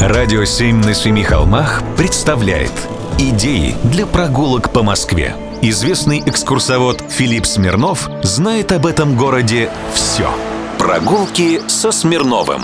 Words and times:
Радио 0.00 0.46
«Семь 0.46 0.78
на 0.78 0.94
семи 0.94 1.22
холмах» 1.22 1.82
представляет 1.98 2.72
Идеи 3.18 3.74
для 3.84 4.06
прогулок 4.06 4.72
по 4.72 4.82
Москве. 4.82 5.36
Известный 5.60 6.22
экскурсовод 6.24 7.04
Филипп 7.10 7.44
Смирнов 7.44 8.08
знает 8.22 8.72
об 8.72 8.86
этом 8.86 9.14
городе 9.14 9.68
все. 9.92 10.30
Прогулки 10.78 11.60
со 11.68 11.92
Смирновым. 11.92 12.62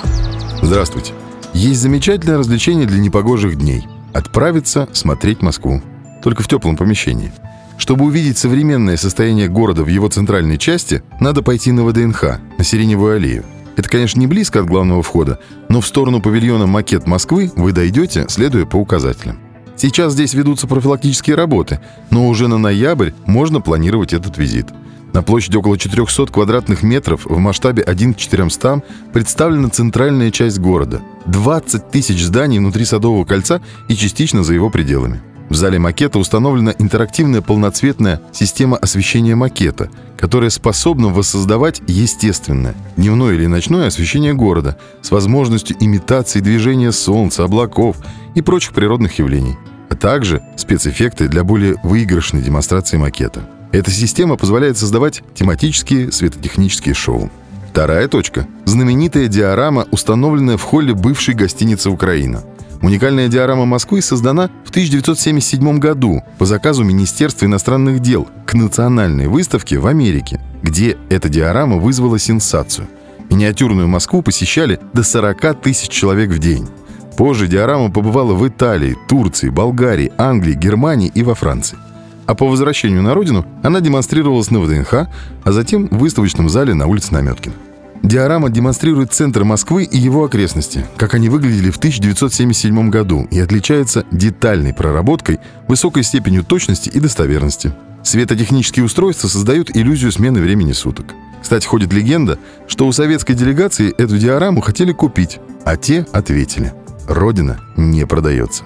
Здравствуйте. 0.62 1.12
Есть 1.52 1.82
замечательное 1.82 2.38
развлечение 2.38 2.86
для 2.86 3.00
непогожих 3.00 3.58
дней– 3.58 3.86
отправиться 4.14 4.88
смотреть 4.94 5.42
Москву. 5.42 5.82
Только 6.22 6.42
в 6.42 6.48
теплом 6.48 6.78
помещении. 6.78 7.34
Чтобы 7.76 8.06
увидеть 8.06 8.38
современное 8.38 8.96
состояние 8.96 9.48
города 9.48 9.84
в 9.84 9.88
его 9.88 10.08
центральной 10.08 10.56
части, 10.56 11.02
надо 11.20 11.42
пойти 11.42 11.70
на 11.70 11.84
ВДНХ, 11.84 12.38
на 12.56 12.64
Сиреневую 12.64 13.16
аллею. 13.16 13.44
Это, 13.76 13.88
конечно, 13.88 14.18
не 14.18 14.26
близко 14.26 14.60
от 14.60 14.66
главного 14.66 15.02
входа, 15.02 15.38
но 15.68 15.80
в 15.80 15.86
сторону 15.86 16.20
павильона 16.20 16.66
«Макет 16.66 17.06
Москвы» 17.06 17.52
вы 17.56 17.72
дойдете, 17.72 18.26
следуя 18.28 18.64
по 18.64 18.76
указателям. 18.76 19.38
Сейчас 19.76 20.14
здесь 20.14 20.32
ведутся 20.32 20.66
профилактические 20.66 21.36
работы, 21.36 21.80
но 22.10 22.28
уже 22.28 22.48
на 22.48 22.56
ноябрь 22.56 23.10
можно 23.26 23.60
планировать 23.60 24.14
этот 24.14 24.38
визит. 24.38 24.68
На 25.12 25.22
площади 25.22 25.56
около 25.56 25.78
400 25.78 26.26
квадратных 26.26 26.82
метров 26.82 27.26
в 27.26 27.38
масштабе 27.38 27.82
1 27.82 28.14
к 28.14 28.16
400 28.16 28.82
представлена 29.12 29.68
центральная 29.68 30.30
часть 30.30 30.58
города. 30.58 31.02
20 31.26 31.90
тысяч 31.90 32.24
зданий 32.24 32.58
внутри 32.58 32.84
Садового 32.84 33.24
кольца 33.24 33.60
и 33.88 33.94
частично 33.94 34.42
за 34.42 34.54
его 34.54 34.70
пределами. 34.70 35.20
В 35.48 35.54
зале 35.54 35.78
макета 35.78 36.18
установлена 36.18 36.74
интерактивная 36.78 37.40
полноцветная 37.40 38.20
система 38.32 38.76
освещения 38.76 39.36
макета, 39.36 39.90
которая 40.16 40.50
способна 40.50 41.08
воссоздавать 41.08 41.82
естественное, 41.86 42.74
дневное 42.96 43.34
или 43.34 43.46
ночное 43.46 43.86
освещение 43.86 44.34
города 44.34 44.76
с 45.02 45.10
возможностью 45.10 45.76
имитации 45.78 46.40
движения 46.40 46.90
солнца, 46.90 47.44
облаков 47.44 47.96
и 48.34 48.42
прочих 48.42 48.72
природных 48.72 49.18
явлений, 49.18 49.56
а 49.88 49.94
также 49.94 50.42
спецэффекты 50.56 51.28
для 51.28 51.44
более 51.44 51.76
выигрышной 51.84 52.42
демонстрации 52.42 52.96
макета. 52.96 53.48
Эта 53.70 53.90
система 53.90 54.36
позволяет 54.36 54.78
создавать 54.78 55.22
тематические 55.34 56.10
светотехнические 56.10 56.94
шоу. 56.94 57.30
Вторая 57.70 58.08
точка– 58.08 58.46
знаменитая 58.64 59.28
диорама, 59.28 59.86
установленная 59.90 60.56
в 60.56 60.62
холле 60.62 60.94
бывшей 60.94 61.34
гостиницы 61.34 61.90
«Украина». 61.90 62.42
Уникальная 62.86 63.26
диорама 63.26 63.64
Москвы 63.64 64.00
создана 64.00 64.48
в 64.64 64.70
1977 64.70 65.78
году 65.80 66.22
по 66.38 66.46
заказу 66.46 66.84
Министерства 66.84 67.44
иностранных 67.44 67.98
дел 67.98 68.28
к 68.46 68.54
национальной 68.54 69.26
выставке 69.26 69.78
в 69.78 69.88
Америке, 69.88 70.40
где 70.62 70.96
эта 71.08 71.28
диорама 71.28 71.78
вызвала 71.78 72.20
сенсацию. 72.20 72.86
Миниатюрную 73.28 73.88
Москву 73.88 74.22
посещали 74.22 74.78
до 74.92 75.02
40 75.02 75.62
тысяч 75.62 75.88
человек 75.88 76.30
в 76.30 76.38
день. 76.38 76.68
Позже 77.16 77.48
диорама 77.48 77.90
побывала 77.90 78.34
в 78.34 78.46
Италии, 78.46 78.96
Турции, 79.08 79.48
Болгарии, 79.48 80.12
Англии, 80.16 80.54
Германии 80.54 81.10
и 81.12 81.24
во 81.24 81.34
Франции. 81.34 81.78
А 82.26 82.36
по 82.36 82.46
возвращению 82.46 83.02
на 83.02 83.14
родину 83.14 83.44
она 83.64 83.80
демонстрировалась 83.80 84.52
на 84.52 84.60
ВДНХ, 84.60 84.94
а 85.42 85.50
затем 85.50 85.88
в 85.88 85.98
выставочном 85.98 86.48
зале 86.48 86.72
на 86.72 86.86
улице 86.86 87.12
Наметкина. 87.12 87.56
Диорама 88.02 88.50
демонстрирует 88.50 89.12
центр 89.12 89.44
Москвы 89.44 89.84
и 89.84 89.98
его 89.98 90.24
окрестности, 90.24 90.86
как 90.96 91.14
они 91.14 91.28
выглядели 91.28 91.70
в 91.70 91.78
1977 91.78 92.90
году, 92.90 93.26
и 93.30 93.40
отличается 93.40 94.04
детальной 94.10 94.72
проработкой, 94.72 95.40
высокой 95.68 96.02
степенью 96.02 96.44
точности 96.44 96.88
и 96.88 97.00
достоверности. 97.00 97.72
Светотехнические 98.04 98.84
устройства 98.84 99.28
создают 99.28 99.74
иллюзию 99.76 100.12
смены 100.12 100.40
времени 100.40 100.72
суток. 100.72 101.14
Кстати, 101.42 101.66
ходит 101.66 101.92
легенда, 101.92 102.38
что 102.68 102.86
у 102.86 102.92
советской 102.92 103.34
делегации 103.34 103.92
эту 103.96 104.18
диораму 104.18 104.60
хотели 104.60 104.92
купить, 104.92 105.40
а 105.64 105.76
те 105.76 106.06
ответили– 106.12 106.72
Родина 107.06 107.58
не 107.76 108.06
продается. 108.06 108.64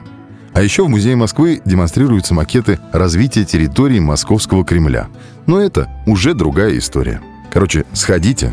А 0.53 0.63
еще 0.63 0.85
в 0.85 0.89
Музее 0.89 1.15
Москвы 1.15 1.61
демонстрируются 1.65 2.35
макеты 2.35 2.79
развития 2.93 3.45
территории 3.45 4.01
Московского 4.01 4.65
Кремля. 4.65 5.09
Но 5.47 5.61
это 5.61 5.89
уже 6.07 6.35
другая 6.35 6.77
история. 6.79 7.21
Короче, 7.53 7.85
сходите, 7.93 8.53